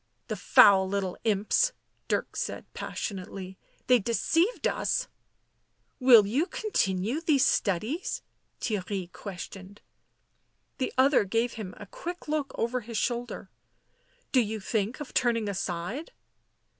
"The 0.29 0.35
foul 0.35 0.89
little 0.89 1.15
imps!" 1.25 1.73
Dirk 2.07 2.35
said 2.35 2.65
passionately." 2.73 3.59
They 3.85 3.99
deceived 3.99 4.67
us 4.67 5.07
!""Will 5.99 6.25
you 6.25 6.47
continue 6.47 7.21
these 7.21 7.45
studies'?" 7.45 8.23
Theirry 8.61 9.11
ques 9.11 9.47
tioned. 9.49 9.77
The 10.79 10.91
other 10.97 11.23
gave 11.23 11.53
him 11.53 11.75
a 11.77 11.85
quick 11.85 12.27
look 12.27 12.51
over 12.55 12.79
his 12.81 12.97
shoulder. 12.97 13.51
"Do 14.31 14.39
you 14.41 14.59
think 14.59 15.01
of 15.01 15.13
turning 15.13 15.47
aside?" 15.47 16.11